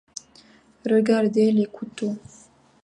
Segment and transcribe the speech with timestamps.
[0.83, 2.17] Regardez les couteaux.